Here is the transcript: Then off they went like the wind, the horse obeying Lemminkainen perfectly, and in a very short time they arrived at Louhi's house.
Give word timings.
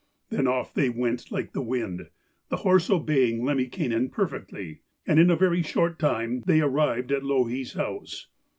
Then 0.31 0.47
off 0.47 0.73
they 0.73 0.89
went 0.89 1.31
like 1.31 1.53
the 1.53 1.61
wind, 1.61 2.09
the 2.49 2.55
horse 2.65 2.89
obeying 2.89 3.43
Lemminkainen 3.45 4.09
perfectly, 4.09 4.79
and 5.05 5.19
in 5.19 5.29
a 5.29 5.35
very 5.35 5.61
short 5.61 5.99
time 5.99 6.41
they 6.47 6.59
arrived 6.59 7.11
at 7.11 7.21
Louhi's 7.23 7.73
house. 7.73 8.25